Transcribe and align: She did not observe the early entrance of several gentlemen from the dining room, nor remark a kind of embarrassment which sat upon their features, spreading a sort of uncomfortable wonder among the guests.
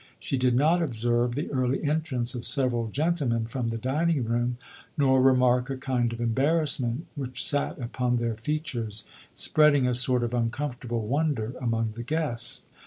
She 0.19 0.35
did 0.35 0.55
not 0.55 0.81
observe 0.81 1.35
the 1.35 1.51
early 1.51 1.83
entrance 1.83 2.33
of 2.33 2.43
several 2.43 2.87
gentlemen 2.87 3.45
from 3.45 3.67
the 3.67 3.77
dining 3.77 4.23
room, 4.23 4.57
nor 4.97 5.21
remark 5.21 5.69
a 5.69 5.77
kind 5.77 6.11
of 6.11 6.19
embarrassment 6.19 7.05
which 7.13 7.45
sat 7.45 7.77
upon 7.77 8.17
their 8.17 8.33
features, 8.35 9.05
spreading 9.35 9.85
a 9.85 9.93
sort 9.93 10.23
of 10.23 10.33
uncomfortable 10.33 11.05
wonder 11.05 11.53
among 11.61 11.91
the 11.91 12.01
guests. 12.01 12.65